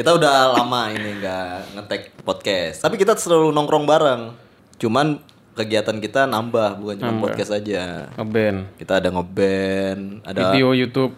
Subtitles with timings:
[0.00, 2.80] Kita udah lama ini nggak ngetek podcast.
[2.80, 4.32] Tapi kita selalu nongkrong bareng.
[4.80, 5.20] Cuman
[5.52, 8.08] kegiatan kita nambah bukan cuma podcast aja.
[8.16, 8.80] Ngeband.
[8.80, 11.12] Kita ada ngeband, ada Video YouTube.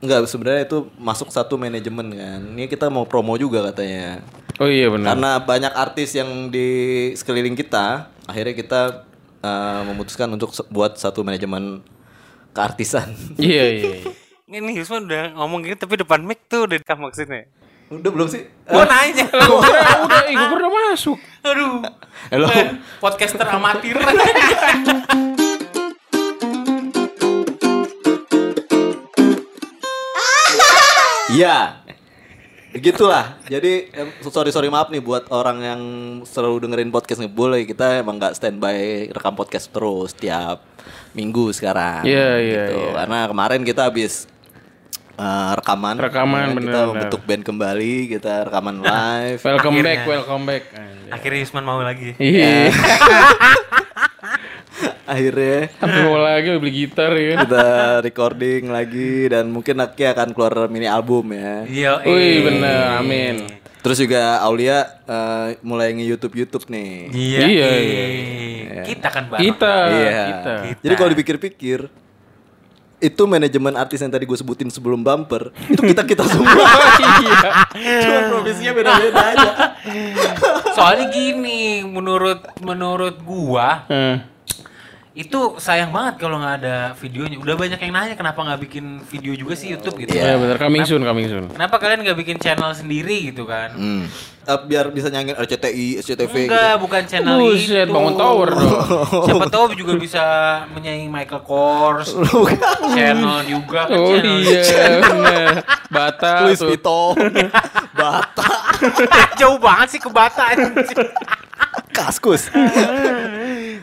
[0.00, 2.40] Enggak, sebenarnya itu masuk satu manajemen kan.
[2.56, 4.24] Ini kita mau promo juga katanya.
[4.56, 5.12] Oh iya benar.
[5.12, 9.04] Karena banyak artis yang di sekeliling kita, akhirnya kita
[9.44, 11.84] eh, memutuskan untuk buat satu manajemen
[12.56, 13.12] keartisan.
[13.36, 13.92] Iya iya.
[14.00, 14.16] iya.
[14.48, 17.57] Ini Yusman udah ngomong gini tapi depan mic tuh udah maksudnya.
[17.88, 18.44] Udah belum sih?
[18.68, 19.24] Gua nanya.
[19.48, 21.16] Gua kira udah, ih, gua udah masuk.
[21.40, 21.80] Aduh.
[22.28, 22.46] Halo.
[23.00, 23.96] Podcaster amatir.
[31.32, 31.80] Iya.
[32.76, 33.40] Begitulah.
[33.48, 33.88] Jadi
[34.28, 35.82] sorry sorry maaf nih buat orang yang
[36.28, 40.60] selalu dengerin podcast ngebul kita emang nggak standby rekam podcast terus tiap
[41.16, 42.04] minggu sekarang.
[42.04, 42.84] Iya, iya, gitu.
[42.84, 42.92] iya.
[43.00, 44.28] Karena kemarin kita habis
[45.18, 45.94] eh, rekaman.
[45.98, 46.88] Rekaman, Ya, bener, Kita bener.
[46.88, 49.40] membentuk band kembali, kita rekaman live.
[49.40, 49.88] Welcome Akhirnya.
[49.90, 50.62] back, welcome back.
[51.08, 52.14] Akhirnya Yusman mau lagi.
[52.16, 52.68] Iya.
[55.08, 57.40] Akhirnya Tapi mau lagi beli gitar ya.
[57.40, 57.66] kita
[57.98, 61.64] recording lagi dan mungkin Aki akan keluar mini album ya.
[61.64, 61.92] Iya.
[62.04, 63.48] Wih bener, amin.
[63.80, 67.08] Terus juga Aulia eh, mulai nge-YouTube YouTube nih.
[67.08, 67.40] Iya.
[67.40, 68.82] Iya, iya.
[68.84, 69.40] Kita kan bareng.
[69.42, 70.20] Kita, Iya.
[70.28, 70.54] kita.
[70.78, 71.78] Jadi kalau dipikir-pikir
[72.98, 76.50] itu manajemen artis yang tadi gue sebutin sebelum bumper itu kita kita semua.
[76.98, 77.50] Iya.
[78.02, 79.50] cuma profesinya beda-beda aja.
[80.74, 84.18] Soalnya gini, menurut menurut gua Eh,
[85.16, 87.36] itu sayang banget kalau nggak ada videonya.
[87.40, 90.14] Udah banyak yang nanya kenapa nggak bikin video juga sih YouTube gitu.
[90.14, 91.44] Iya bener, coming soon, coming soon.
[91.50, 93.72] Kenapa kalian nggak bikin channel sendiri gitu kan?
[93.74, 94.04] hmm.
[94.48, 96.48] Eh, biar bisa nyangin RCTI SCTV gitu.
[96.48, 97.92] Enggak, bukan channel Buset, itu.
[97.92, 98.80] bangun tower dong.
[99.28, 100.24] Siapa tahu juga bisa
[100.72, 102.16] menyaingi Michael Kors.
[102.96, 104.40] channel juga kan Oh channel.
[104.40, 105.60] iya.
[105.92, 106.56] Bata Louis.
[106.56, 107.12] Vuitton
[108.00, 108.48] Bata
[109.36, 110.96] Jauh banget sih ke Bata anjing.
[111.92, 112.48] Kaskus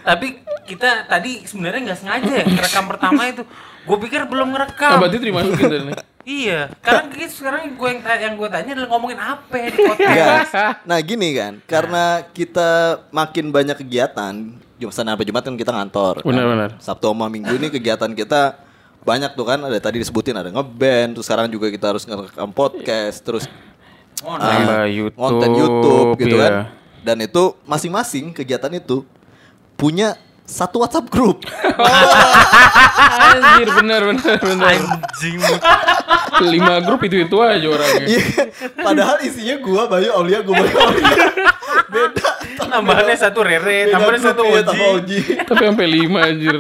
[0.01, 0.27] Tapi
[0.65, 3.43] kita tadi sebenarnya nggak sengaja ya rekam pertama itu.
[3.85, 4.97] Gue pikir belum ngerekam.
[4.97, 5.97] berarti dimasukin tadi nih.
[6.25, 9.77] Iya, karena kayak sekarang gue yang tanya, yang gue tanya adalah ngomongin apa ya di
[9.77, 10.51] podcast.
[10.89, 14.33] Nah gini kan Karena kita makin banyak kegiatan
[14.81, 16.33] Jumat sampai Jumat kan kita ngantor kan.
[16.33, 16.69] Benar, benar.
[16.81, 18.57] Sabtu sama Minggu ini kegiatan kita
[19.05, 23.21] banyak tuh kan ada tadi disebutin ada ngeband terus sekarang juga kita harus ngerekam podcast
[23.21, 23.45] terus
[24.25, 26.41] Oh, Nambah YouTube, konten YouTube gitu iya.
[26.41, 26.53] kan
[27.05, 29.05] dan itu masing-masing kegiatan itu
[29.77, 31.41] punya satu WhatsApp grup
[33.15, 34.65] Anjir, bener, bener, bener.
[34.79, 35.39] Anjing.
[36.45, 38.05] Lima grup itu-itu aja orangnya.
[38.05, 38.23] Iya,
[38.79, 41.15] padahal isinya gua Bayu Aulia gua Bayu Aulia
[41.89, 44.67] beda Tambahannya satu Rere, tambahannya satu iya, Oji.
[44.67, 45.19] tambah Oji.
[45.47, 46.55] Tapi sampai lima anjir.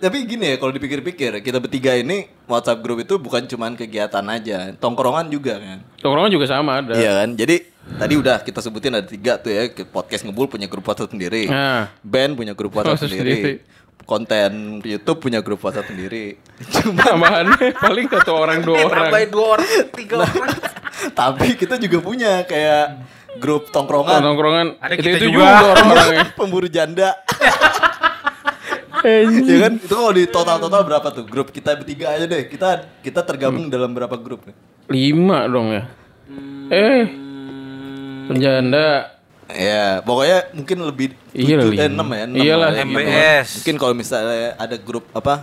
[0.00, 4.74] Tapi gini ya kalau dipikir-pikir kita bertiga ini WhatsApp grup itu bukan cuman kegiatan aja,
[4.80, 5.78] tongkrongan juga kan.
[6.02, 6.98] Tongkrongan juga sama ada.
[6.98, 7.28] Iya kan?
[7.38, 11.46] Jadi tadi udah kita sebutin ada tiga tuh ya, podcast ngebul punya grup WhatsApp sendiri.
[11.46, 11.88] Nah.
[12.00, 13.34] Band punya grup WhatsApp WhatsApp sendiri.
[13.34, 13.54] sendiri.
[14.00, 14.52] Konten
[14.82, 16.34] YouTube punya grup WhatsApp sendiri.
[16.72, 19.06] Cuma Tambahannya paling satu orang dua orang.
[19.06, 20.48] Tambahin dua orang, tiga orang.
[21.20, 22.84] tapi kita juga punya kayak
[23.38, 25.44] grup Oh, tongkrongan tongkrongan Ada itu kita itu juga.
[25.46, 26.26] juga orang-orangnya.
[26.34, 27.10] pemburu janda.
[29.00, 29.72] Ya kan?
[29.80, 31.24] Itu kalau di total-total berapa tuh?
[31.24, 32.44] Grup kita bertiga aja deh.
[32.44, 32.68] Kita
[33.00, 34.56] kita tergabung dalam berapa grup nih?
[34.90, 35.82] Lima dong ya.
[36.68, 37.04] Eh,
[38.30, 38.86] penjanda.
[39.50, 41.82] Ya, pokoknya mungkin lebih Iya, tujuh, lima.
[41.82, 42.58] eh, enam ya, enam Iyalah.
[42.62, 42.94] lah ya, gitu.
[42.94, 43.48] MBS.
[43.58, 45.42] Mungkin kalau misalnya ada grup apa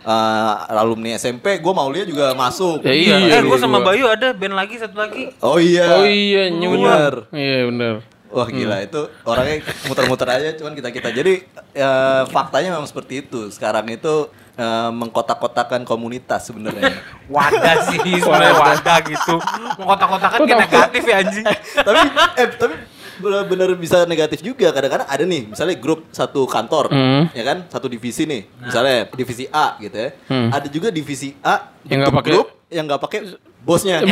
[0.00, 2.82] eh, alumni SMP, gue mau lihat juga masuk.
[2.82, 3.34] Ya Iya, iya.
[3.36, 3.82] eh gue sama.
[3.82, 5.34] Bayu ada band lagi satu lagi.
[5.38, 5.86] Oh iya.
[5.92, 6.50] Oh iya.
[6.50, 7.26] Bener.
[7.30, 7.94] Iya bener.
[8.32, 11.08] Wah gila itu orangnya muter-muter aja cuman kita kita.
[11.10, 11.42] Jadi
[11.74, 13.50] eh, faktanya memang seperti itu.
[13.50, 16.92] Sekarang itu eh, mengkotak-kotakan komunitas sebenarnya.
[17.32, 19.34] Wadah sih, sebenarnya wadah gitu.
[19.78, 21.46] Mau kotak-kotakan kayak negatif ya anjing.
[21.74, 22.00] tapi
[22.36, 22.74] eh tapi
[23.14, 24.68] benar-benar bisa negatif juga.
[24.68, 27.24] Kadang-kadang ada nih, misalnya grup satu kantor, Hmm.
[27.30, 30.10] ya kan, satu divisi nih, misalnya divisi A gitu ya.
[30.26, 30.48] Hmm.
[30.50, 33.20] Ada juga divisi A Yang nggak pakai- grup yang nggak pakai
[33.60, 33.96] bosnya.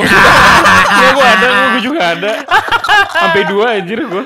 [0.90, 2.32] Iya gua ada, gua juga ada.
[3.10, 4.24] Sampai dua anjir gua.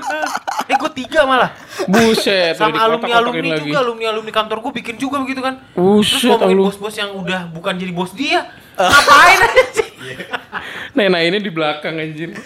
[0.65, 1.51] Eh gue tiga malah.
[1.85, 3.69] Buset, Sama alumni alumni lagi.
[3.69, 5.61] juga alumni alumni kantor gue bikin juga begitu kan.
[5.73, 6.69] Buset, Terus ngomongin alumni.
[6.73, 8.41] bos-bos yang udah bukan jadi bos dia.
[8.75, 9.39] Ngapain
[9.73, 9.89] sih?
[10.95, 12.39] Nah, nah ini di belakang anjir.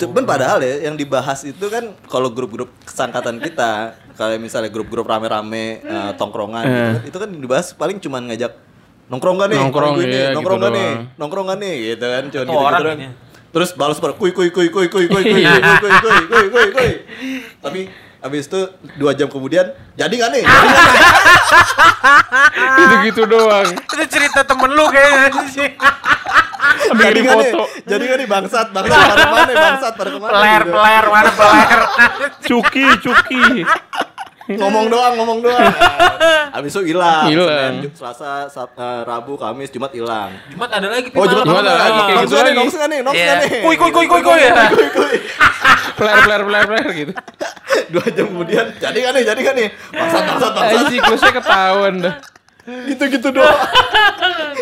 [0.00, 5.84] Cuman padahal ya yang dibahas itu kan kalau grup-grup kesangkatan kita, kalau misalnya grup-grup rame-rame
[5.84, 8.56] eh, tongkrongan gitu kan, itu kan dibahas paling cuman ngajak
[9.12, 9.60] nongkrong gak nih?
[9.60, 10.90] Nongkrong, Minggu ini, iya, nongkrong gitu gak nih?
[11.18, 11.74] Nongkrong gak nih?
[11.92, 12.96] Gitu kan cuman gitu, orang doang.
[12.96, 13.08] ini.
[13.48, 16.44] Terus balas pada kuy kuy kuy kuy kuy kuy kuy kuy kuy kuy kuy kuy
[16.52, 16.90] kuy kuy.
[17.64, 17.80] Tapi
[18.18, 18.60] abis itu
[18.98, 20.42] dua jam kemudian jadi gak nih?
[20.42, 21.04] Nih?
[22.76, 23.68] Gitu-gitu doang.
[23.72, 25.70] Itu cerita temen lu kayaknya sih.
[26.88, 27.64] Jadi kan nih, foto.
[27.88, 30.32] jadi kan nih bangsat, bangsat pada mana bangsat pada ke mana?
[30.32, 30.72] Peler, gitu.
[30.76, 31.80] peler, mana peler?
[32.44, 33.44] Cuki, cuki.
[34.60, 35.60] ngomong doang, ngomong doang.
[36.56, 37.28] Habis itu hilang.
[37.28, 37.84] Hilang.
[37.92, 40.32] Selasa, Sab- eh, Rabu, Kamis, Jumat hilang.
[40.48, 41.12] Jumat ada lagi.
[41.12, 42.56] Oh, Jumat Jumat ada lagi, kayak Nongs gitu nih, lagi.
[42.56, 43.26] nongs nggak nih, nongs Iya.
[43.26, 43.60] nggak nih.
[43.60, 44.52] Kuy, kuy, kuy, kuy, kuy, ya.
[45.94, 47.12] Peler, peler, peler gitu.
[47.92, 49.68] Dua jam kemudian, jadi kan nih, jadi kan nih.
[49.90, 50.52] Bangsat, bangsat.
[50.54, 52.14] Aja siklusnya ketahuan dah.
[52.68, 53.58] Gitu-gitu doang.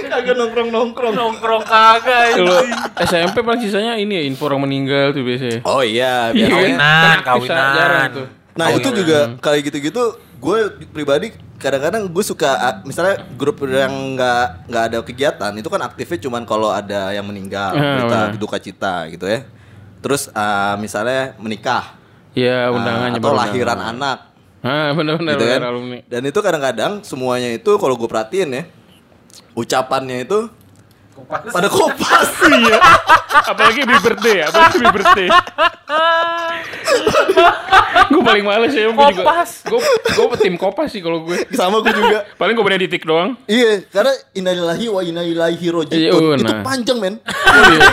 [0.07, 1.11] Kagak nongkrong-nongkrong.
[1.13, 2.39] Nongkrong kagak.
[2.39, 2.71] Kalau anjing.
[3.03, 5.59] SMP paling sisanya ini ya info orang meninggal tuh biasanya.
[5.63, 6.55] Oh iya, Iya biasanya.
[6.79, 7.75] Kawinan, Kan bisa kawinan.
[7.75, 8.27] jarang tuh.
[8.57, 10.03] Nah itu juga kayak gitu-gitu
[10.37, 15.81] gue pribadi kadang-kadang gue suka ah, misalnya grup yang nggak nggak ada kegiatan itu kan
[15.83, 18.37] aktifnya cuman kalau ada yang meninggal Ah, berita benar.
[18.37, 19.49] duka cita gitu ya
[19.99, 21.97] terus ah, misalnya menikah
[22.33, 23.93] Iya, ah, undangannya atau lahiran undangan.
[23.95, 24.19] anak
[24.61, 25.99] Ah, benar-benar gitu kan alumni.
[26.05, 28.63] dan itu kadang-kadang semuanya itu kalau gue perhatiin ya
[29.55, 30.53] ucapannya itu
[31.17, 31.49] Kopas.
[31.49, 32.77] pada kopas Iya.
[33.47, 35.29] Apalagi happy birthday, apalagi happy birthday.
[38.07, 39.25] gue paling males ya, gue juga.
[39.65, 41.43] Gue gue tim kopas sih kalau gue.
[41.51, 43.35] sama gue juga Paling gue punya titik doang.
[43.47, 46.63] iya karena innalillahi wa inna ilaihi Iya, rojiun itu nah.
[46.63, 47.89] panjang men Oh, iya.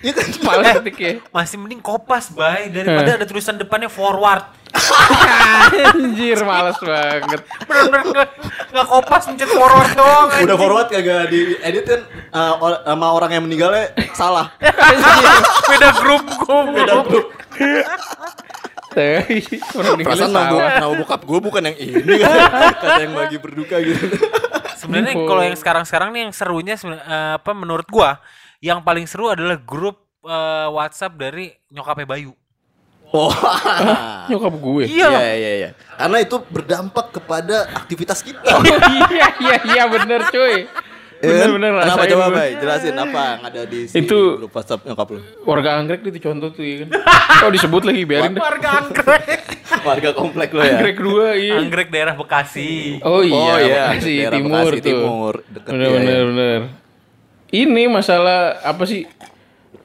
[0.00, 1.12] iya kan Males titik ya.
[1.30, 2.68] Masih mending kopas, bay.
[2.68, 4.42] Daripada ada tulisan depannya forward.
[5.94, 7.40] Anjir, males banget.
[7.68, 8.28] Bener-bener nggak
[8.70, 10.28] nggak kopas mencet forward doang.
[10.30, 12.00] udah forward kagak di edit kan
[12.30, 14.54] uh, or- sama orang yang meninggalnya salah
[15.66, 16.58] Beda grup gue.
[16.74, 17.26] beda grup
[20.02, 22.30] perasaan nama, nama bokap gue bukan yang ini kan
[22.74, 24.06] kata yang bagi berduka gitu
[24.80, 28.16] Sebenarnya kalau yang sekarang-sekarang nih yang serunya eh, apa menurut gua
[28.64, 32.32] yang paling seru adalah grup eh, WhatsApp dari nyokapnya Bayu.
[33.12, 33.32] Oh
[34.30, 34.84] Nyokap gue.
[34.86, 35.08] Iya.
[35.10, 40.64] iya iya iya karena itu berdampak kepada aktivitas kita Oh iya iya iya bener cuy.
[41.20, 42.34] Bener bener kenapa rasain coba gue.
[42.34, 46.18] bay jelasin apa yang ada di si Itu- grup WhatsApp nyokap lu Warga anggrek itu
[46.18, 46.88] contoh tuh ya kan.
[47.40, 48.40] Oh disebut lagi biarin deh.
[48.40, 49.40] Warga Anggrek.
[49.86, 51.56] warga komplek lo ya Anggrek dua iya.
[51.58, 53.00] Anggrek daerah Bekasi.
[53.02, 54.88] Oh iya, Oh, iya, Bekasi daerah timur Bekasi tuh.
[54.88, 56.24] Timur, deket bener, ya, bener, ya.
[56.24, 56.60] bener.
[57.50, 59.04] Ini masalah apa sih?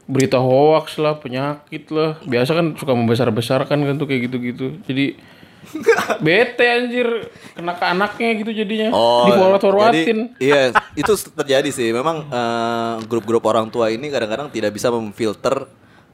[0.06, 2.22] Berita hoax lah, penyakit lah.
[2.22, 4.78] Biasa kan suka membesar-besarkan kan tuh kayak gitu-gitu.
[4.86, 5.18] Jadi
[6.22, 7.08] bete anjir
[7.52, 8.90] kena ke anaknya gitu jadinya.
[8.94, 10.18] Oh, di forward forwardin.
[10.32, 10.62] jadi, iya,
[10.94, 11.90] itu terjadi sih.
[11.90, 15.66] Memang eh, grup-grup orang tua ini kadang-kadang tidak bisa memfilter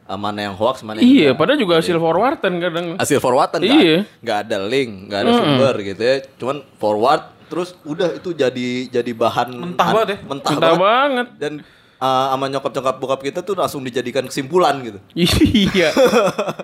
[0.01, 2.85] eh, mana yang hoax, mana yang Iya, padahal juga hasil forwardan kadang.
[2.95, 4.07] hasil forwardan Iya.
[4.19, 6.15] nggak ada link, nggak ada sumber gitu ya.
[6.39, 10.17] Cuman forward terus udah itu jadi jadi bahan Mentah banget ya.
[10.23, 10.79] Mentah, Entah banget.
[10.79, 11.27] banget.
[11.35, 11.53] Dan
[12.01, 15.00] eh, sama nyokap-nyokap bokap kita tuh langsung dijadikan kesimpulan gitu.
[15.69, 15.94] Iya.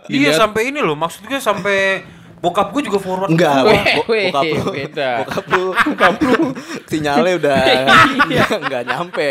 [0.07, 2.01] Iya sampai ini loh maksudnya sampai
[2.37, 3.33] bokap gue juga forward.
[3.33, 5.09] Enggak, bo- bokap lu, beda.
[5.21, 6.41] bokap lu, bokap lu,
[6.85, 7.57] sinyalnya udah
[8.25, 8.45] Iya.
[8.59, 9.29] nggak nyampe.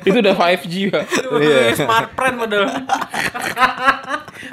[0.00, 1.04] itu udah 5G, Pak.
[1.34, 1.58] Iya.
[1.76, 2.66] Smart friend padahal.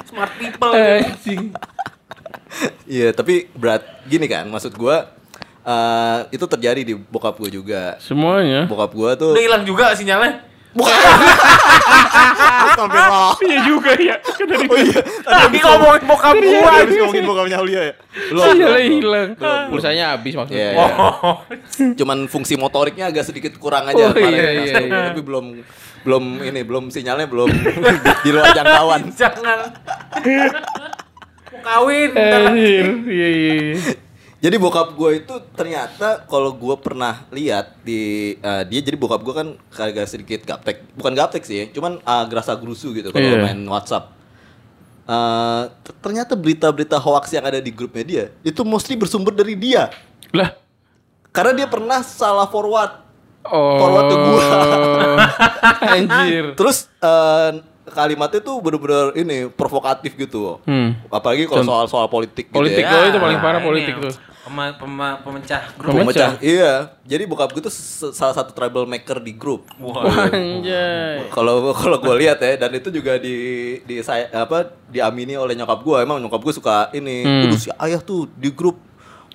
[0.04, 0.72] Smart people.
[0.72, 1.42] Anjing.
[2.84, 5.12] Iya, tapi berat gini kan, maksud gua
[5.68, 7.82] eh, itu terjadi di bokap gua juga.
[8.00, 8.64] Semuanya.
[8.64, 10.48] Bokap gua tuh Udah hilang juga sinyalnya.
[12.68, 13.32] Astagfirullah.
[13.40, 14.14] Iya juga ya.
[14.20, 16.70] Kan tadi Oh iya, Tadi ngomongin bokap gua.
[16.72, 17.94] habis ngomongin bokapnya Aulia ya.
[18.30, 19.28] Belum, sinyalnya hilang.
[19.68, 20.58] Pulsanya habis maksudnya.
[20.58, 20.86] Iya, iya.
[20.86, 21.36] Oh.
[21.96, 24.32] Cuman fungsi motoriknya agak sedikit kurang aja Oh, kemarin.
[24.32, 25.02] iya, iya, iya.
[25.10, 25.46] Tapi belum
[25.98, 27.50] belum ini belum sinyalnya belum
[28.24, 29.02] di luar jangkauan.
[29.12, 29.58] Jangan.
[31.48, 32.10] Mau kawin.
[33.04, 33.74] Iya iya.
[34.38, 38.00] Jadi bokap gue itu ternyata kalau gue pernah lihat di
[38.34, 42.54] eh, dia jadi bokap gue kan agak sedikit gaptek, bukan gaptek sih, cuman uh, gerasa
[42.54, 43.42] gerusu gitu kalau Iya.
[43.42, 44.14] main WhatsApp.
[45.04, 49.90] Eh, t- ternyata berita-berita hoax yang ada di grupnya dia itu mostly bersumber dari dia,
[50.30, 50.54] Lah.
[51.28, 53.08] karena dia pernah salah forward.
[53.42, 53.74] Oh.
[53.74, 54.46] Forward ke gua.
[55.98, 56.44] Anjir.
[56.54, 57.50] Terus eh,
[57.88, 60.96] kalimatnya tuh bener-bener ini provokatif gitu, Hmm.
[61.08, 62.48] apalagi kalau soal-soal politik.
[62.48, 63.08] Politik gitu ya.
[63.08, 64.14] itu paling parah ini politik tuh.
[64.48, 65.92] pema- pema- pemecah grup.
[65.92, 66.08] Pemecah.
[66.08, 66.30] Pemecah.
[66.40, 66.72] Iya.
[67.04, 67.74] Jadi bokap gue tuh
[68.08, 69.68] salah satu troublemaker di grup.
[69.76, 70.08] Wah.
[70.32, 71.28] Anjay.
[71.28, 73.36] Kalau kalau gue lihat ya dan itu juga di
[73.84, 77.44] di saya apa diamini oleh nyokap gue emang nyokap gue suka ini Hmm.
[77.44, 78.80] "Aduh, si ayah tuh di grup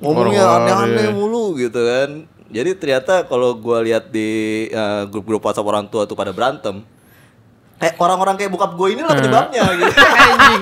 [0.02, 1.14] ngomongnya aneh-aneh iya.
[1.14, 4.30] mulu gitu kan jadi ternyata kalau gue lihat di
[4.68, 6.82] eh, grup-grup WhatsApp orang tua tuh pada berantem
[7.76, 10.62] kayak orang-orang kayak bokap gue inilah penyebabnya gitu Anjing.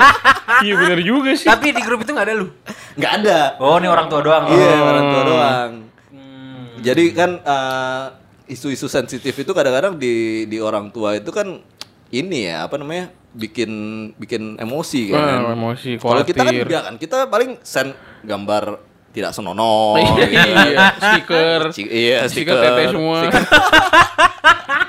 [0.61, 1.45] Iya benar juga sih.
[1.45, 2.47] Tapi di grup itu nggak ada lu.
[2.91, 4.43] nggak ada Oh, ini orang tua doang.
[4.47, 4.85] iya Oh.
[4.85, 5.71] orang tua doang
[6.11, 6.75] Hmm.
[6.79, 8.05] jadi kan eh,
[8.47, 10.13] isu-isu sensitif itu kadang-kadang di
[10.43, 11.63] di orang tua itu kan
[12.09, 13.71] ini ya apa namanya bikin
[14.13, 15.23] bikin emosi kan.
[15.41, 18.75] Ah, emosi, Kalau kita kan enggak kan, kita paling send gambar
[19.11, 19.95] tidak senonoh.
[19.99, 21.61] iya, stiker.
[21.71, 22.71] Ci- iya, stiker stiker.
[22.71, 23.17] tete semua.
[23.21, 23.47] Stiker-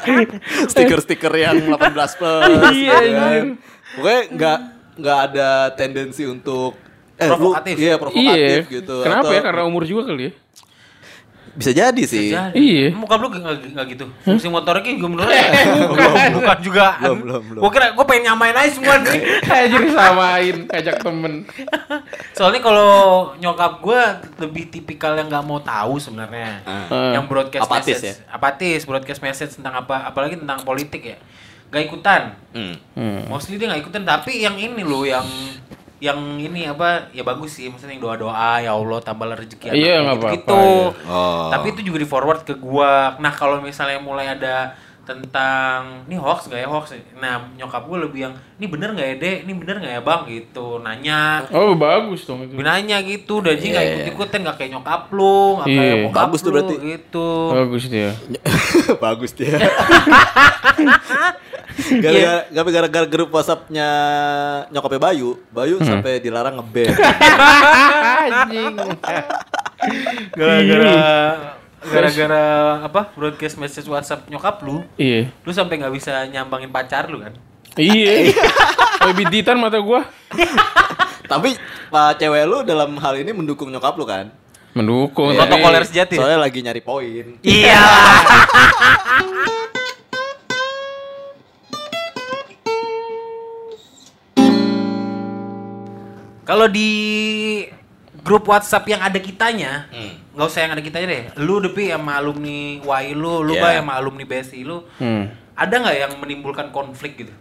[0.72, 2.12] Stiker-stiker yang 18 plus.
[2.70, 3.22] Iya, gitu kan.
[3.22, 3.44] anjir.
[3.92, 4.58] Pokoknya nggak
[4.92, 6.74] nggak ada tendensi untuk
[7.14, 7.74] eh, Provokatif.
[7.76, 7.96] iya, Iya.
[7.96, 8.96] provokatif gitu.
[9.02, 9.40] Kenapa Atau- ya?
[9.42, 10.32] Karena umur juga kali ya.
[11.52, 12.32] Bisa jadi sih.
[12.32, 12.96] Jadi, Iya.
[12.96, 14.04] Muka lu gak, gak gitu.
[14.24, 15.28] Fungsi motoriknya juga menurut
[15.92, 16.86] bukan, bukan juga.
[16.96, 17.60] Belum, belum, belum.
[17.60, 19.20] Gue kira gue pengen nyamain aja semua nih.
[19.52, 21.32] Anjir samain ajak temen.
[22.32, 22.92] Soalnya kalau
[23.36, 24.00] nyokap gue
[24.40, 26.64] lebih tipikal yang nggak mau tahu sebenarnya.
[26.64, 27.12] Ah.
[27.20, 28.14] Yang broadcast Apatis message, ya?
[28.32, 31.18] apatis broadcast message tentang apa, apalagi tentang politik ya.
[31.72, 32.22] Gak ikutan.
[32.52, 32.76] Hmm.
[32.92, 33.28] Hmm.
[33.32, 34.04] Mostly dia nggak ikutan.
[34.04, 35.24] Tapi yang ini loh, yang
[36.02, 39.70] yang ini apa ya bagus sih maksudnya yang doa doa ya Allah tambahlah rezeki Iya,
[39.70, 40.50] anaknya, nggak gitu-gitu.
[40.50, 41.14] apa-apa, iya.
[41.14, 41.46] Oh.
[41.48, 46.46] tapi itu juga di forward ke gua nah kalau misalnya mulai ada tentang ini hoax
[46.46, 49.76] gak ya hoax nah nyokap gua lebih yang ini bener nggak ya dek ini bener
[49.76, 52.54] nggak ya bang gitu nanya Oh bagus dong itu.
[52.56, 53.94] nanya gitu dan jadi nggak Iya.
[53.96, 56.02] ikut ikutan nggak kayak nyokap lu nggak kayak Iya.
[56.04, 56.74] bokap Bagus tuh lu, berarti.
[56.80, 58.10] gitu Bagus dia.
[59.04, 59.56] Bagus dia.
[61.98, 63.88] Gara-gara tapi gara-gara grup WhatsApp-nya
[64.68, 66.94] nyokapnya Bayu, Bayu sampai dilarang ngeband.
[68.22, 68.74] Anjing.
[70.32, 70.94] gara-gara
[71.82, 72.42] gara-gara
[72.80, 75.34] apa broadcast message WhatsApp nyokap lu Iya.
[75.42, 77.34] lu sampai nggak bisa nyambangin pacar lu kan
[77.74, 78.30] Iya.
[78.96, 80.06] Kayak biditan mata gua.
[81.24, 81.56] tapi
[81.88, 84.30] Pak cewek lu dalam hal ini mendukung nyokap lu kan?
[84.72, 85.32] Mendukung.
[85.32, 85.42] Iya.
[85.42, 87.36] Protokoler sejati Soalnya lagi nyari poin.
[87.42, 87.80] iya
[96.42, 96.90] kalau di
[98.18, 99.86] grup WhatsApp yang ada kitanya
[100.30, 103.92] nggak usah yang ada kitanya deh lu depi sama alumni WAI lu lu bay sama
[103.94, 105.26] alumni BSI lu Hmm.
[105.52, 107.34] ada nggak yang menimbulkan konflik gitu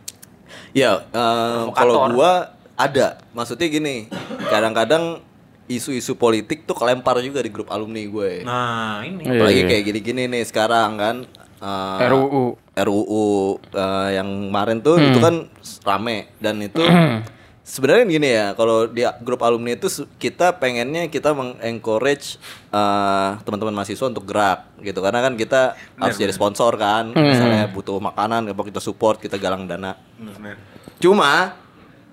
[0.71, 1.75] Ya, Provokator.
[1.75, 2.31] kalau gua
[2.73, 3.19] ada.
[3.31, 4.07] Maksudnya gini,
[4.45, 5.19] kadang-kadang
[5.65, 8.43] isu-isu politik tuh kelempar juga di grup alumni gue.
[8.43, 9.67] nah ini Iya, Apalagi iya.
[9.67, 11.15] kayak gini-gini nih sekarang kan.
[11.61, 12.55] eh, RUU.
[12.73, 13.25] RUU
[13.69, 15.23] eh, yang kemarin tuh itu Hmm.
[15.23, 15.35] kan
[15.85, 16.83] rame dan itu
[17.61, 19.87] sebenarnya gini ya kalau di grup alumni itu
[20.17, 22.35] kita pengennya kita mengencourage
[22.69, 24.99] eh, teman-teman mahasiswa untuk gerak gitu.
[24.99, 27.13] Karena kan kita harus jadi sponsor kan.
[27.13, 27.21] Hmm.
[27.23, 29.93] misalnya butuh makanan apa kita support kita galang dana.
[30.97, 31.55] Cuma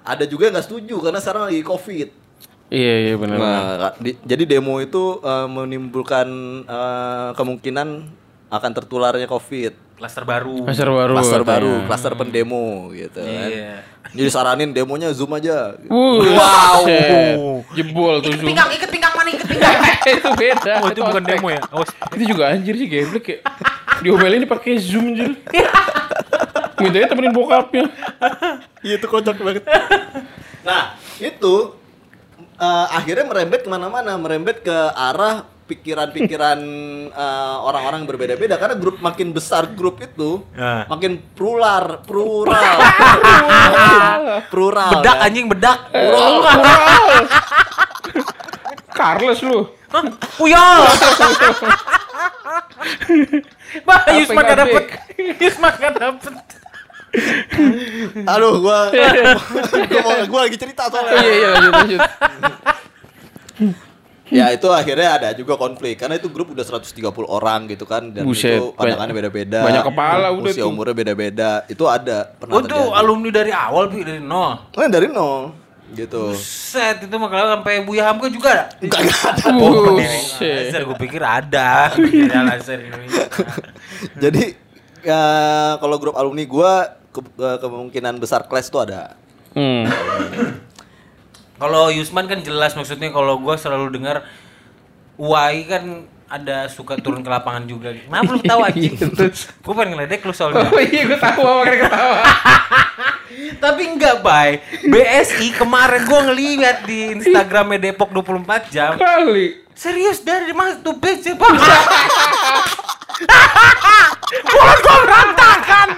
[0.04, 2.08] ada juga yang nggak setuju karena sekarang lagi covid.
[2.68, 3.36] Iya iya benar.
[3.40, 6.28] Nah, di- jadi demo itu eh, menimbulkan
[6.64, 7.88] eh, kemungkinan
[8.48, 11.12] akan tertularnya covid klaster baru Pasar baru.
[11.12, 13.48] klaster baru, klaster pendemo gitu kan.
[13.50, 13.74] Iya.
[14.08, 15.74] Jadi saranin demonya Zoom aja.
[15.84, 16.86] Wuh, Wow.
[17.74, 18.46] Jebol tuh Zoom.
[18.46, 19.74] pinggang ikat pinggang mana ikat pinggang
[20.14, 20.72] itu beda.
[20.80, 23.38] oh itu bukan demo ya oh, Itu juga anjir sih geblek ya.
[24.00, 25.34] Diomelin pakai Zoom anjir.
[26.78, 27.90] Mintanya temenin bokapnya.
[28.80, 29.66] Iya itu kocak banget.
[30.60, 31.54] nah itu
[32.54, 36.58] eh, akhirnya merembet ke mana-mana, merembet ke arah pikiran-pikiran
[37.14, 40.88] eh, orang-orang yang berbeda-beda karena grup makin besar grup itu Nah.
[40.88, 42.76] makin plural, plural,
[44.48, 44.90] plural.
[44.96, 45.24] bedak kan?
[45.24, 45.78] anjing bedak
[48.90, 49.60] Carlos lu.
[50.34, 50.80] Puyol
[53.84, 54.84] Bah, Yusman gak dapet?
[55.38, 56.34] Yusman gak dapet
[58.26, 61.16] Aduh, gua, gua, mau- gua lagi cerita soalnya.
[61.16, 62.00] iya iya lanjut lanjut.
[64.30, 68.22] Ya itu akhirnya ada juga konflik karena itu grup udah 130 orang gitu kan dan
[68.22, 69.60] Buset, itu pandangannya beda-beda.
[69.62, 70.68] banyak kepala udah Usia tuh.
[70.68, 71.50] umurnya beda-beda.
[71.64, 72.98] Itu ada pernah Oh tuh terjadi.
[72.98, 75.56] alumni dari awal Bi, dari nol Nah, dari nol
[75.90, 76.36] gitu.
[76.36, 79.48] Set itu makanya sampai Buya Hamka juga ada Enggak enggak ada.
[79.50, 80.56] Buset.
[80.62, 81.70] Laser gue pikir ada
[84.22, 84.44] Jadi
[85.00, 85.22] ya,
[85.76, 86.72] kalau grup alumni gua
[87.08, 89.16] ke- ke- kemungkinan besar kelas tuh ada.
[89.50, 89.88] Hmm.
[91.58, 94.22] Kalau Yusman kan jelas maksudnya kalau gua selalu dengar
[95.18, 97.90] Uai kan ada suka turun ke lapangan juga.
[97.90, 98.94] Kenapa lu tahu anjing?
[99.64, 100.70] Gue pengen ngeledek lu soalnya.
[100.70, 102.18] Oh iya gue tahu apa makanya ketawa.
[103.64, 104.62] Tapi enggak, Bay.
[104.86, 108.94] BSI kemarin gua ngeliat di Instagramnya Depok 24 jam.
[108.94, 109.66] Kali.
[109.74, 111.54] Serius dari mas tuh BC bang.
[114.52, 115.88] Mulut gua berantakan.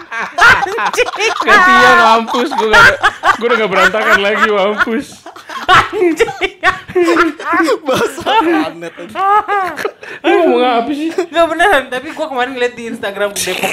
[1.44, 2.72] Gantian mampus gue
[3.40, 5.06] gue udah gak berantakan lagi mampus.
[5.70, 6.58] Anjing.
[7.86, 8.94] Bahasa planet.
[10.26, 11.10] Lu ngomong apa sih?
[11.14, 13.72] Enggak beneran, tapi gua kemarin ngeliat di Instagram Depok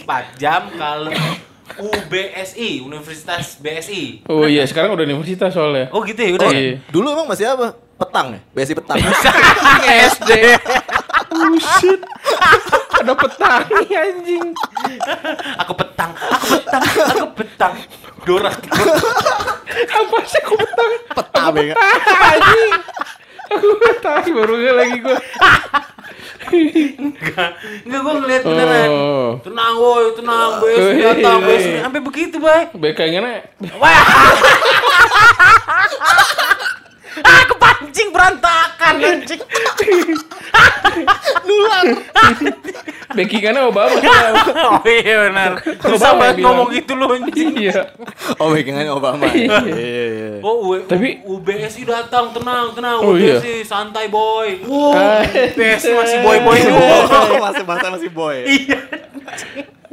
[0.00, 1.12] 24 jam kalau
[1.74, 4.28] UBSI, Universitas BSI.
[4.30, 5.90] Oh iya sekarang udah universitas soalnya.
[5.90, 6.48] Oh gitu ya udah.
[6.48, 6.60] Oh, ya?
[6.60, 6.74] Iya.
[6.92, 7.74] dulu emang masih apa?
[7.94, 8.40] Petang ya?
[8.52, 8.98] Besi petang.
[10.14, 10.30] SD.
[11.34, 12.00] Buset.
[12.94, 14.54] Ada petani anjing.
[15.66, 17.74] Aku petang, aku petang, aku petang.
[18.22, 18.54] Dorak.
[19.74, 20.90] Apa sih aku petang?
[21.10, 21.74] Petang ya.
[21.74, 22.72] Anjing.
[23.50, 25.18] Aku petang baru nggak lagi gue.
[26.54, 27.50] Enggak,
[27.82, 28.90] enggak gue ngeliat beneran.
[28.94, 29.30] Oh.
[29.42, 32.70] Tenang woi, tenang, BSI datang, BSI sampai begitu, Bay.
[32.70, 33.42] Bekangannya
[33.80, 33.90] Wah.
[37.26, 37.42] ah,
[37.94, 39.38] kepancing berantakan anjing.
[43.14, 43.94] backingannya Obama.
[44.74, 45.62] oh iya benar.
[45.62, 47.54] Susah banget yang ngomong gitu lu anjing.
[47.54, 47.94] iya.
[48.42, 49.30] Oh, backingannya Obama.
[49.30, 50.30] Iya, iya, iya.
[50.42, 52.98] Oh, U- Tapi- UBSI datang, tenang, tenang.
[52.98, 53.38] Oh, iya.
[53.62, 54.66] Santai boy.
[54.66, 55.22] Wow, Ah.
[55.22, 56.86] UBSI masih boy-boy juga.
[57.06, 58.42] Oh, masih bahasa masih boy.
[58.42, 58.78] Iya.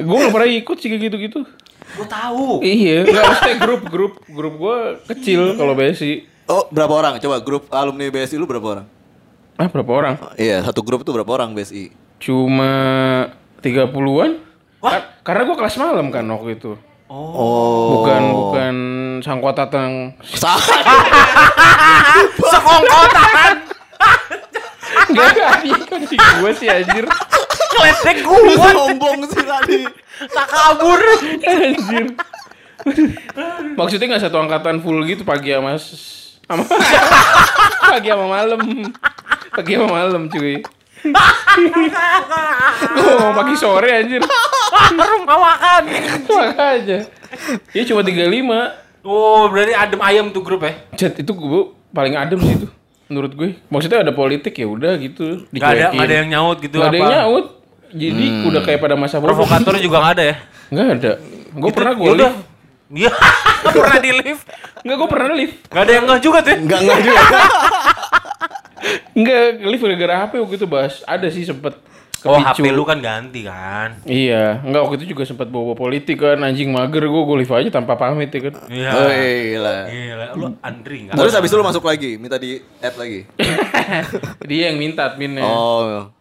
[0.01, 1.46] Gue gak pernah ikut sih kayak gitu-gitu.
[1.91, 2.63] Gue tahu.
[2.63, 4.77] Iya, nggak maksudnya grup grup grup gue
[5.12, 6.31] kecil kalau BSI.
[6.46, 7.14] Oh, berapa orang?
[7.18, 8.88] Coba grup alumni BSI lu berapa orang?
[9.56, 10.16] Ah berapa orang?
[10.36, 11.92] Iya, satu grup itu berapa orang BSI?
[12.18, 12.72] Cuma
[13.60, 14.32] 30-an.
[14.80, 14.92] Wah.
[14.92, 16.72] Ka- karena gue kelas malam kan waktu itu.
[17.06, 18.00] Oh.
[18.00, 18.76] Bukan bukan
[19.20, 20.16] sangkot tatang.
[20.24, 20.58] Sa-
[22.42, 23.54] Sekongkotan.
[25.08, 27.06] Enggak enggak dia kan di gue sih anjir.
[27.72, 28.70] Kletek Lu gua.
[28.72, 29.82] sombong sih tadi.
[30.28, 31.00] Tak kabur.
[31.42, 32.06] Anjir.
[33.74, 36.21] Maksudnya nggak satu angkatan full gitu pagi sama s-
[36.51, 36.63] sama
[37.91, 38.60] pagi sama malam.
[39.51, 40.60] Pagi sama malam cuy.
[42.91, 44.22] Gue mau pagi sore anjir.
[44.91, 45.81] Rumah makan.
[46.29, 47.00] Makanya.
[47.74, 49.01] Ya cuma 35.
[49.01, 50.77] Oh, berarti adem ayam tuh grup ya?
[50.93, 52.67] Chat itu gue paling adem sih itu
[53.10, 53.50] menurut gue.
[53.67, 55.50] Maksudnya ada politik ya udah gitu.
[55.51, 57.46] Gak ada, gak ada yang nyaut gitu Nggak ada yang nyaut.
[57.91, 59.17] Jadi udah kayak pada masa.
[59.20, 60.36] Provokator juga gak ada ya?
[60.72, 61.12] Enggak ada.
[61.51, 62.50] Gue pernah gue live.
[62.92, 63.12] Iya,
[63.76, 64.44] pernah di lift.
[64.84, 65.54] Enggak gue pernah live.
[65.72, 66.56] Gak ada yang ngeh juga tuh.
[66.60, 67.22] Enggak enggak juga.
[69.18, 70.94] Enggak live gara-gara HP waktu itu bahas.
[71.08, 71.74] Ada sih sempet
[72.22, 72.62] Oh, kepicu.
[72.62, 73.98] HP lu kan ganti kan?
[74.06, 77.82] Iya, enggak waktu itu juga sempat bawa politik kan anjing mager gue gue live aja
[77.82, 78.54] tanpa pamit ya kan.
[78.70, 78.90] Iya.
[78.94, 79.78] Oh, gila.
[79.90, 81.18] Gila, lu Andri enggak?
[81.18, 83.26] Terus habis itu lu masuk lagi, minta di add lagi.
[84.50, 85.50] Dia yang minta adminnya.
[85.50, 86.14] Oh.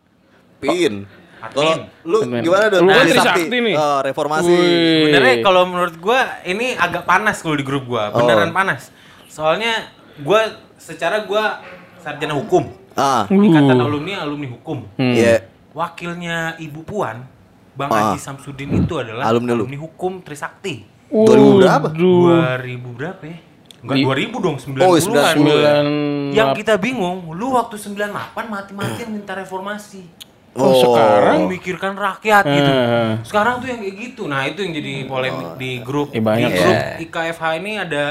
[0.57, 1.05] Pin.
[1.41, 1.73] Kalau
[2.05, 2.85] lu gimana dong?
[2.85, 3.49] Lu kan Trisakti.
[3.49, 3.75] Trisakti nih.
[3.75, 4.47] Oh, reformasi.
[4.47, 5.03] Wih.
[5.09, 8.93] Sebenarnya kalau menurut gua ini agak panas kalau di grup gua, beneran panas.
[9.27, 9.89] Soalnya
[10.21, 10.45] gua
[10.77, 11.65] secara gua
[11.99, 12.69] sarjana hukum.
[12.93, 13.25] Ah.
[13.25, 14.85] Ikatan alumni alumni hukum.
[14.95, 15.15] Hmm.
[15.17, 15.49] Iya.
[15.71, 17.25] Wakilnya Ibu Puan,
[17.79, 18.13] Bang Ah.
[18.13, 19.65] Haji Samsudin itu adalah Alumni lu?
[19.65, 20.83] hukum Trisakti.
[21.11, 21.89] 2000 berapa?
[21.91, 22.23] Waduh.
[22.61, 23.39] 2000 berapa ya?
[23.81, 24.85] Enggak Di- 2000 dong, 90-an.
[24.85, 25.33] Oh, 90.
[25.33, 25.85] Sembilan.
[26.37, 30.05] Yang kita bingung, lu waktu 98 mati-matian minta reformasi.
[30.59, 31.47] Oh, sekarang?
[31.47, 32.71] Memikirkan rakyat gitu.
[32.75, 33.13] Eh.
[33.23, 34.23] Sekarang tuh yang kayak gitu.
[34.27, 36.11] Nah, itu yang jadi polemik di grup.
[36.11, 36.63] Eh, banyak di ya.
[36.67, 38.03] grup IKFH ini ada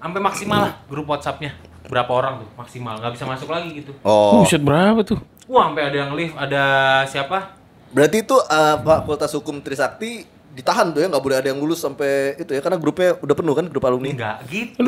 [0.00, 1.52] sampai maksimal lah grup WhatsApp-nya.
[1.84, 3.92] Berapa orang tuh maksimal, nggak bisa masuk lagi gitu.
[4.00, 4.40] Oh.
[4.40, 5.20] Buset berapa tuh?
[5.44, 6.64] Wah, sampai ada yang live, ada
[7.04, 7.52] siapa?
[7.92, 12.38] Berarti itu eh, Fakultas Hukum Trisakti ditahan tuh ya nggak boleh ada yang lulus sampai
[12.38, 14.10] itu ya karena grupnya udah penuh kan grup alumni.
[14.14, 14.86] Enggak gitu.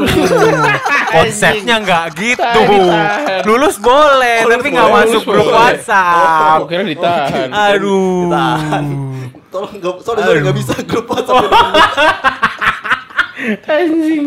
[1.14, 2.62] Konsepnya enggak gitu.
[3.42, 5.58] Lulus boleh, Oh, lulus tapi nggak masuk lulus grup boleh.
[5.58, 6.54] WhatsApp.
[6.62, 7.48] Aku kira ditahan.
[7.50, 8.30] Aduh.
[8.30, 8.84] Ditahan.
[9.50, 11.50] Tolong nggak sorry sorry nggak bisa grup WhatsApp.
[13.68, 14.24] Anjing.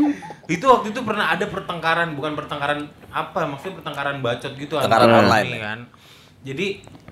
[0.49, 5.21] Itu waktu itu pernah ada pertengkaran, bukan pertengkaran apa, maksudnya pertengkaran bacot gitu Pertengkaran antara
[5.23, 5.79] online, kan.
[6.41, 6.67] Jadi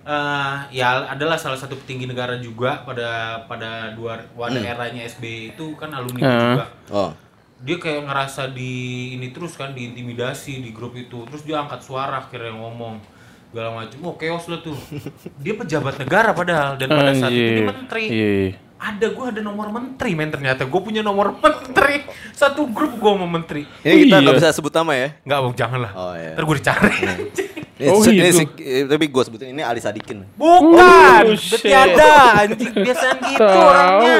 [0.08, 3.10] eh, ya adalah salah satu petinggi negara juga pada
[3.44, 6.40] pada dua pada eranya SBY itu kan alumni Hmm.
[6.54, 6.66] juga.
[6.90, 7.12] Oh.
[7.58, 8.72] Dia kayak ngerasa di
[9.14, 11.26] ini terus kan diintimidasi di grup itu.
[11.26, 13.02] Terus dia angkat suara akhirnya ngomong
[13.48, 13.98] segala macam.
[14.02, 14.78] Oh, chaos lah tuh.
[15.42, 18.32] Dia pejabat negara padahal dan pada saat itu dia menteri Iya.
[18.78, 23.26] ada gue ada nomor menteri men ternyata gue punya nomor menteri satu grup gue mau
[23.26, 24.22] menteri Ini kita Iya.
[24.22, 25.10] nggak bisa sebut nama ya.
[25.20, 26.38] nggak mau jangan lah Oh, iya.
[26.38, 26.94] ntar gue dicari
[27.78, 28.42] Ini, Oh, ini gitu.
[28.42, 30.26] si- eh, tapi gue sebutin ini Ali Sadikin.
[30.34, 34.18] bukan Oh, tiada anjing biasaan gitu orangnya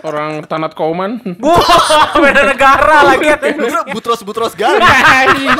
[0.00, 1.20] Orang Tanat Kauman.
[1.36, 1.60] Wah,
[2.22, 3.28] beda negara lagi
[3.90, 4.56] Butros Butros.
[5.20, 5.52] Anjing.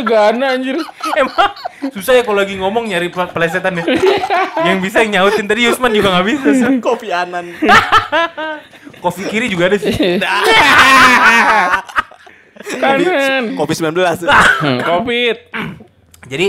[0.00, 0.78] Gana anjir.
[1.12, 1.50] emang
[1.90, 3.84] susah ya kalau lagi ngomong nyari pele- pelesetan ya
[4.62, 6.76] yang bisa yang nyautin tadi Yusman juga nggak bisa sih.
[6.78, 7.56] Kopi Anan.
[8.98, 9.90] Kopi kiri juga ada sih
[12.76, 13.56] Kanan.
[13.56, 13.96] Kopi 19.
[14.28, 15.36] Hmm, Covid.
[16.30, 16.46] Jadi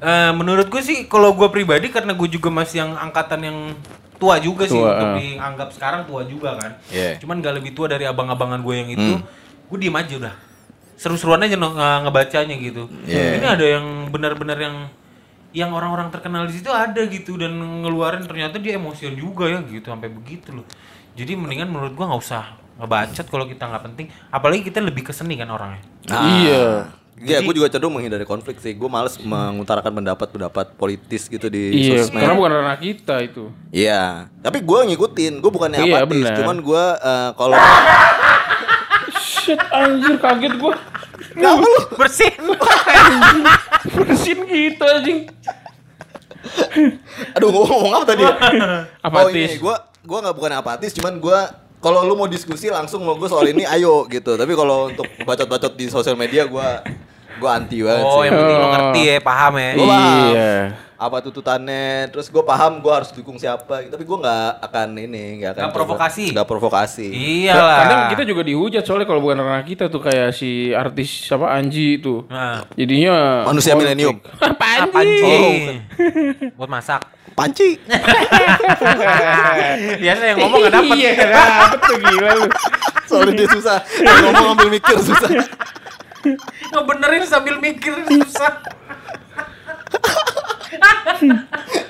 [0.00, 3.58] eh, menurut gue sih kalau gue pribadi karena gue juga masih yang angkatan yang
[4.20, 5.16] tua juga sih Tua, untuk ah.
[5.16, 6.76] dianggap sekarang tua juga kan.
[6.92, 7.16] Iya.
[7.20, 9.12] Cuman gak lebih tua dari abang-abangan gue yang itu.
[9.68, 10.34] Gue diem aja udah.
[11.00, 12.88] Seru-seruan aja nge- ngebacanya gitu.
[13.08, 13.40] Iya.
[13.40, 14.76] Ini ada yang benar-benar yang
[15.50, 17.50] yang orang-orang terkenal di situ ada gitu dan
[17.82, 20.68] ngeluarin ternyata dia emosian juga ya gitu sampai begitu loh.
[21.18, 24.06] Jadi mendingan menurut gua nggak usah ngebacot kalau kita nggak penting.
[24.30, 25.82] Apalagi kita lebih ke seni kan orangnya.
[26.06, 26.99] Iya.
[27.20, 28.72] Iya, gue juga cenderung menghindari konflik sih.
[28.72, 32.16] Gue males mengutarakan pendapat-pendapat politis gitu di Iya, sosmed.
[32.16, 33.52] karena bukan ranah kita itu.
[33.68, 35.32] Iya, tapi gue ngikutin.
[35.38, 36.36] Gue bukannya Iya, apatis, benar.
[36.40, 37.56] cuman gue eh, kalau
[39.20, 40.76] Shit anjir kaget gua.
[41.92, 42.34] Bersin.
[43.96, 45.18] Bersin gitu anjing.
[47.32, 48.22] Aduh, gua ngomong apa tadi?
[49.06, 49.24] Apatis.
[49.24, 53.16] Oh ini, gua gua nggak bukan apatis, cuman gua kalau lu mau diskusi langsung mau
[53.16, 54.36] gue soal ini ayo gitu.
[54.36, 56.84] Tapi kalau untuk bacot-bacot di sosial media gua
[57.40, 58.22] gua anti banget Oh, sih.
[58.22, 58.70] yang penting lo Oh.
[58.70, 59.70] ngerti ya, paham ya.
[59.72, 60.28] Gua paham.
[60.28, 60.54] Iya.
[61.00, 61.84] Apa tuntutannya?
[62.06, 63.80] Terus gue paham gue harus dukung siapa.
[63.82, 66.24] Tapi gue nggak akan ini, nggak akan Nggak provokasi.
[66.28, 67.08] Nggak provokasi.
[67.08, 67.78] Iyalah.
[67.80, 71.96] Kadang kita juga dihujat soalnya kalau bukan karena kita tuh kayak si artis siapa Anji
[71.96, 72.28] itu.
[72.28, 74.20] Nah, Jadinya Manusia milenium.
[74.44, 75.16] Apa apa Anji?
[75.16, 75.56] sih?
[76.52, 77.00] Buat masak.
[77.32, 77.80] Panci.
[79.96, 80.96] Biasa yang ngomong gak dapet.
[80.96, 82.44] Iya, gak dapet tuh gila lu.
[83.06, 83.76] Soalnya dia susah.
[83.96, 85.30] Dia ngomong ambil mikir susah.
[86.70, 88.60] Ngebenerin sambil mikir susah.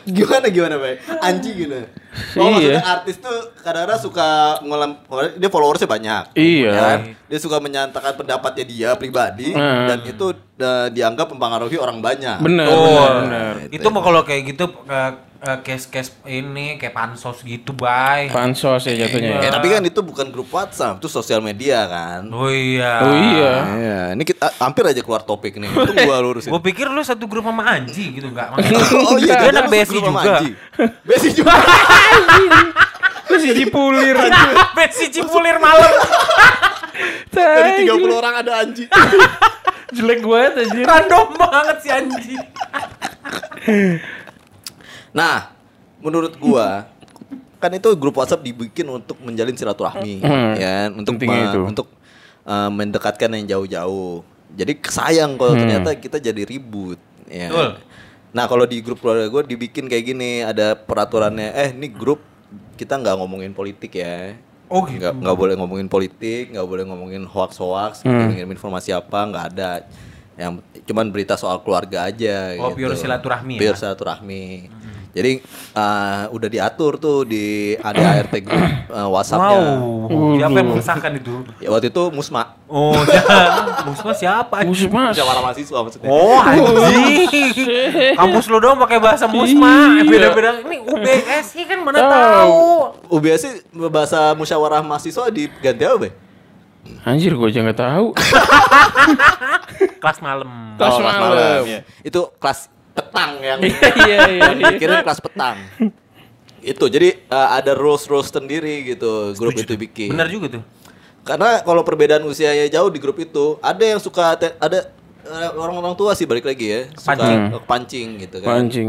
[0.03, 0.99] Gimana gimana, Bay?
[1.21, 1.87] Anji gimana?
[2.35, 2.51] Oh, Iya.
[2.51, 4.29] maksudnya artis tuh kadang-kadang suka
[4.61, 4.93] ngelam,
[5.37, 6.23] dia followersnya banyak.
[6.35, 6.67] Iya.
[6.67, 6.99] ya kan?
[7.29, 9.87] Dia suka menyatakan pendapatnya dia pribadi Hmm.
[9.87, 10.27] dan itu
[10.61, 12.39] eh, dianggap mempengaruhi orang banyak.
[12.45, 12.85] Bener, Betul.
[12.85, 13.53] bener, bener.
[13.73, 18.29] Itu mau kalau kayak gitu eh, eh, case-case ini kayak pansos gitu, bay.
[18.29, 19.41] Pansos ya jatuhnya.
[19.41, 19.51] Ya, ya.
[19.57, 22.29] tapi kan itu bukan grup WhatsApp, itu sosial media kan.
[22.31, 22.93] Oh iya.
[23.01, 23.53] Oh iya.
[23.65, 25.73] Iya, ini kita hampir aja keluar topik nih.
[25.73, 26.53] Itu gua lurusin.
[26.53, 28.53] Gue pikir lu satu grup sama Anji gitu enggak?
[29.09, 30.39] oh iya, dia anak sama juga.
[31.03, 31.57] Besi juga.
[33.31, 34.17] Lu si Cipulir.
[34.75, 35.93] BSI Cipulir malam.
[37.31, 38.85] Dari Tai, 30 orang ada Anji.
[39.91, 40.85] Jelek banget anjir.
[40.85, 42.35] Random banget si Anji.
[45.11, 45.51] Nah,
[45.99, 46.87] menurut gua
[47.61, 50.53] kan itu grup WhatsApp dibikin untuk menjalin silaturahmi, Hmm.
[50.57, 51.61] ya, untuk Pentingnya me- itu.
[51.67, 51.87] untuk
[52.43, 54.25] uh, mendekatkan yang jauh-jauh.
[54.51, 55.61] Jadi sayang kalau Hmm.
[55.61, 57.53] ternyata kita jadi ribut, ya.
[57.53, 57.69] Betul.
[58.31, 62.23] Nah, kalau di grup keluarga gua dibikin kayak gini, ada peraturannya, eh ini grup
[62.75, 64.39] kita nggak ngomongin politik ya.
[64.71, 65.03] Oh gitu.
[65.03, 68.31] nggak nggak boleh ngomongin politik, nggak boleh ngomongin hoax hoax, Hmm.
[68.31, 69.83] ngirim informasi apa nggak ada.
[70.39, 72.55] Yang cuman berita soal keluarga aja.
[72.57, 72.87] Oh, gitu.
[72.87, 73.61] pure silaturahmi ya?
[73.61, 74.45] Pure silaturahmi.
[75.11, 75.43] Jadi
[75.75, 79.59] uh, udah diatur tuh di ADART grup uh, WhatsAppnya.
[79.59, 80.39] Wow.
[80.39, 81.35] Siapa yang mengesahkan itu?
[81.59, 83.51] Ya, waktu itu Musma, Oh, jangan.
[83.91, 84.63] Musma siapa?
[84.63, 84.87] Mas.
[85.11, 86.07] musyawarah mahasiswa maksudnya.
[86.07, 87.27] Oh, anjing.
[88.23, 89.99] Kampus lu dong pakai bahasa Musma.
[89.99, 90.03] Iya.
[90.07, 90.51] Beda-beda.
[90.63, 92.59] Ini UBSI kan mana Tahu.
[93.11, 93.55] UBS sih
[93.91, 96.11] bahasa musyawarah mahasiswa diganti apa, Be?
[97.03, 98.07] Anjir gue aja nggak tahu.
[100.01, 100.49] Kelas malam.
[100.79, 101.61] Kelas Oh, malam.
[101.67, 101.81] ya.
[102.01, 103.59] Itu kelas petang yang
[104.01, 104.71] Iya iya iya.
[104.77, 105.57] Kira kelas petang.
[106.61, 110.13] itu jadi uh, ada rules rules sendiri gitu grup itu bikin.
[110.13, 110.63] Bener juga tuh.
[111.21, 115.93] Karena kalau perbedaan usianya jauh di grup itu, ada yang suka te- ada eh, orang-orang
[115.95, 117.41] tua sih balik lagi ya, suka Pancing.
[117.47, 118.49] eh, pancing gitu kan.
[118.51, 118.89] Pancing.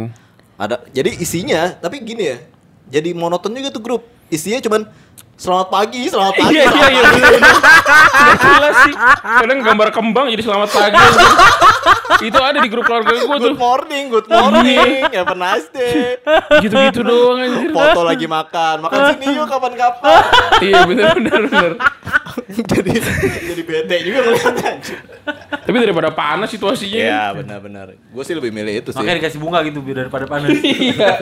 [0.55, 2.37] Ada jadi isinya, tapi gini ya.
[2.91, 4.03] Jadi monoton juga tuh grup.
[4.27, 4.87] Isinya cuman
[5.41, 6.53] selamat pagi, selamat pagi.
[6.53, 7.01] Iya iya iya.
[7.09, 7.21] pagi."
[8.21, 8.93] Nggak jelas sih.
[9.25, 11.01] Kadang gambar kembang jadi selamat pagi.
[12.21, 13.57] Itu ada di grup keluarga gue tuh.
[13.57, 15.09] Good morning, good morning.
[15.09, 16.21] Have a nice day.
[16.61, 17.73] Gitu-gitu doang anjir.
[17.73, 18.85] Foto lagi makan.
[18.85, 20.21] Makan sini yuk kapan-kapan.
[20.61, 21.71] Iya bener bener bener.
[22.71, 22.91] jadi
[23.51, 24.19] jadi bete juga.
[25.65, 26.97] Tapi daripada panas situasinya.
[26.97, 27.93] Iya, benar-benar.
[28.11, 28.97] Gue sih lebih milih itu sih.
[28.97, 30.49] Makanya dikasih bunga gitu biar daripada panas.
[30.61, 31.13] Iya.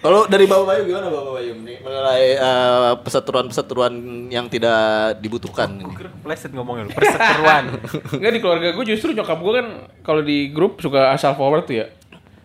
[0.00, 3.94] Kalau dari Bapak Bayu gimana Bapak Bayu nih menilai eh, peseteruan-peseteruan
[4.30, 5.92] yang tidak dibutuhkan ini?
[5.98, 6.90] Kira kepleset ngomongnya lu.
[6.94, 7.64] Perseteruan.
[8.14, 9.66] Enggak di keluarga gue justru nyokap gue kan
[10.06, 11.86] kalau di grup suka asal forward tuh ya.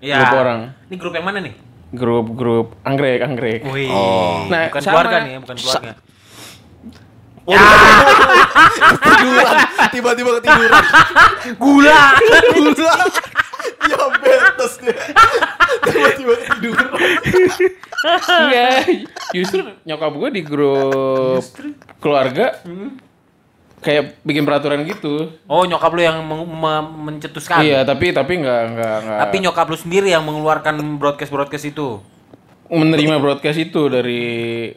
[0.02, 0.18] Iya.
[0.26, 0.60] Grup orang.
[0.90, 1.54] Ini grup yang mana nih?
[1.94, 3.62] Grup-grup anggrek anggrek.
[3.70, 3.94] Wih.
[3.94, 4.50] Oh.
[4.50, 4.94] Nah, bukan sama.
[4.98, 5.92] keluarga nih, ya, bukan keluarga.
[9.02, 9.56] Ketiduran,
[9.90, 10.84] tiba-tiba ketiduran.
[11.58, 12.02] Gula.
[12.54, 12.94] Gula.
[13.82, 14.98] Diabetes dia.
[15.90, 16.90] Tiba-tiba ketiduran.
[18.30, 18.78] Enggak.
[19.34, 21.46] Justru nyokap gue di grup
[22.02, 22.62] keluarga
[23.82, 25.34] kayak bikin peraturan gitu.
[25.50, 26.22] Oh, nyokap lu yang
[27.02, 27.66] mencetuskan.
[27.66, 31.98] Iya, tapi tapi nggak nggak nggak Tapi nyokap lu sendiri yang mengeluarkan broadcast-broadcast itu.
[32.72, 34.24] Menerima broadcast itu dari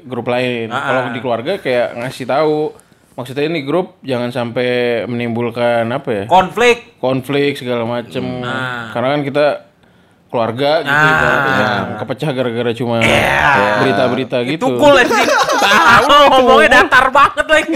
[0.02, 0.66] grup lain.
[0.74, 1.12] Ah, Kalau ah.
[1.14, 2.74] di keluarga kayak ngasih tahu
[3.14, 6.24] maksudnya ini grup jangan sampai menimbulkan apa ya?
[6.26, 6.98] Konflik.
[6.98, 8.42] konflik segala macem.
[8.42, 8.90] Nah.
[8.90, 9.46] Karena kan kita
[10.26, 11.10] keluarga gitu Nah.
[11.14, 11.68] ibaratnya.
[12.02, 12.98] kepecah gara-gara cuma
[13.78, 14.66] berita-berita gitu.
[14.66, 15.30] Itu cool anjing.
[15.64, 17.72] Tahu ngomongnya datar banget lagi.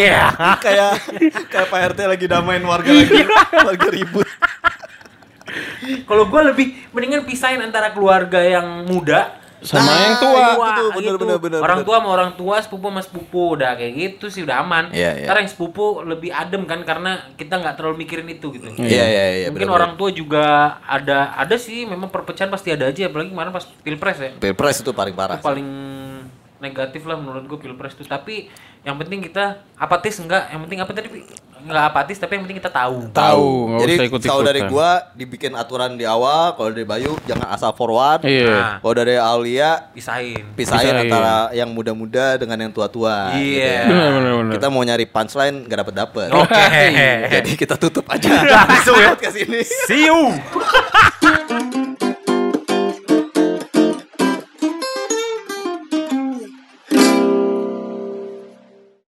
[0.00, 0.24] Iya.
[0.64, 0.92] Kayak
[1.52, 3.20] kayak Pak RT lagi damain warga lagi,
[3.52, 4.24] warga ribut.
[6.06, 10.44] Kalau gua lebih mendingan pisahin antara keluarga yang muda Sama Nah, yang tua.
[10.56, 11.88] itu tuh, bener, bener, bener, orang bener.
[11.88, 14.88] tua sama orang tua, sepupu sama sepupu, udah kayak gitu sih udah aman.
[14.88, 15.26] Iya, iya.
[15.28, 18.72] Ntar yang sepupu lebih adem kan karena kita nggak terlalu mikirin itu gitu.
[18.74, 19.46] Iya iya iya.
[19.48, 19.76] Mungkin bener-bener.
[19.76, 20.44] orang tua juga
[20.82, 24.30] ada ada sih memang perpecahan pasti ada aja apalagi kemarin pas pilpres ya.
[24.34, 25.36] Pilpres itu paling parah.
[25.36, 25.68] Itu paling
[26.60, 28.46] negatif lah menurut gue pilpres tuh tapi
[28.80, 31.20] yang penting kita apatis enggak yang penting apa tadi Pi?
[31.60, 35.92] nggak apatis tapi yang penting kita tahu Tahu, nggak Jadi kalau dari gua dibikin aturan
[35.92, 38.24] di awal, kalau dari Bayu jangan asal forward.
[38.24, 38.48] Iya.
[38.48, 41.04] Nah, Kalau dari Aulia pisahin pisahin Pisahin.
[41.04, 43.36] antara yang muda-muda dengan yang tua-tua.
[43.36, 43.36] Iya.
[43.36, 43.82] gitu ya.
[43.84, 44.52] Benar benar benar.
[44.56, 46.28] Kita mau nyari punchline nggak dapet dapet.
[46.32, 46.64] oke
[47.28, 49.12] Jadi kita tutup aja Langsung ya.
[49.12, 49.60] podcast ini.
[49.84, 50.32] see you